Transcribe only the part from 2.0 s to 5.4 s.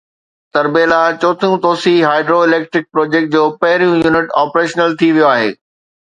hydro electric project جو پهريون unit operational ٿي ويو